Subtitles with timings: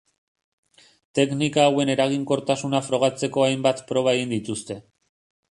[1.19, 4.81] Teknika hauen eraginkortasuna frogatzeko hainbat proba egin dituzte.